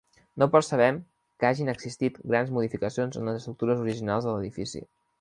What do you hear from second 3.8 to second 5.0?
originals de l'edifici.